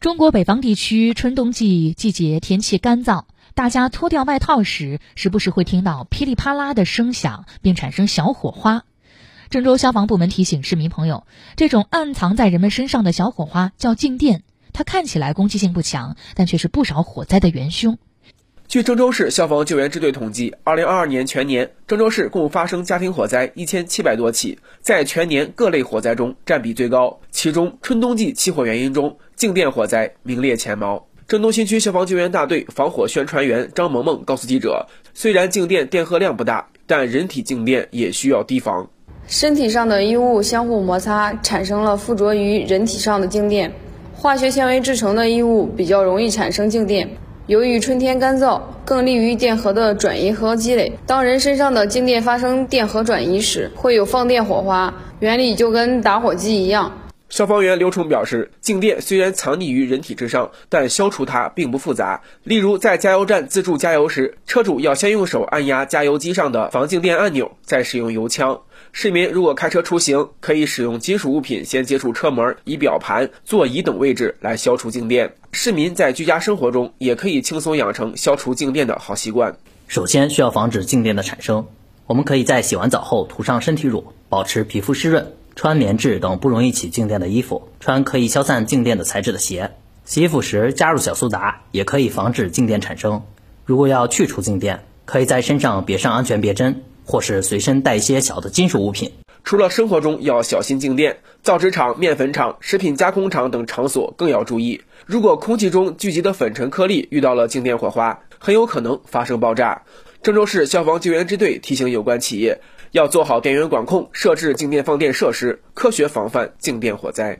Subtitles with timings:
[0.00, 3.24] 中国北方地区春冬季季节天气干燥，
[3.54, 8.84] 大家脱掉外套时，时不时会听到噼里啪啦的声响，并产生小火花。
[9.50, 11.26] 郑州消防部门提醒市民朋友，
[11.56, 17.98] 这种暗藏在人们身上的小火花叫静电，它看起来攻击性不强，但却是不少火灾的元凶。
[18.68, 27.18] 据郑州市消防救援支队统计，二零二二年全年，郑州市共发生家庭火灾一千七百多起，在全年各类火灾中占比最高。
[27.30, 31.06] 其中，春冬季起火原因中，静电火灾名列前茅。
[31.26, 38.90] 郑东新区消防救援大队防火宣传员张萌萌告诉记者：“虽然静电电荷量不大，但人体静电也需要提防。
[39.26, 43.72] 身体上的衣物相互摩擦，产生了附着于人体上的静电。
[44.14, 47.08] 化学纤维制成的衣物比较容易产生静电。”
[47.48, 50.92] 由于春天干燥，更利于电荷的转移和积累。
[51.06, 56.92] 当人身上的静电发生电荷转移时，会有放电火花，原理就跟打火机一样。
[57.28, 62.22] 消防员刘冲表示，静电虽然藏匿于人体之上，但消除它并不复杂。
[62.42, 68.58] 例如，在加油站自助加油时，车主要先用手按压加油机上的防静电按钮，再使用油枪。
[68.92, 75.34] 市民如果开车出行，可以使用金属物品先接触车门、仪表盘、座椅等位置来消除静电。
[75.52, 79.54] 市民在居家生活中也可以轻松养成消除静电的好习惯。
[79.86, 81.66] 首先需要防止静电的产生，
[82.06, 85.30] 我们可以在洗完澡后涂上身体乳，保持皮肤湿润。
[85.58, 89.72] 穿棉质等不容易起静电的衣服，穿可以消散静电的材质的鞋。
[90.04, 93.24] 洗衣服时加入小苏打，也可以防止静电产生。
[93.64, 99.14] 如果要去除静电，可以在身上别上安全别针，或是随身带一些小的金属物品。
[99.42, 104.82] 除了生活中要小心静电，造纸厂、面粉厂、食品加工厂等场所更要注意。
[105.06, 109.82] 如果空气中聚集的粉尘颗粒遇到了静电火花，很有可能发生爆炸。
[110.22, 112.60] 郑州市消防救援支队提醒有关企业。
[112.92, 117.38] 要做好电源管控，设置静电放电设施，科学防范静电火灾。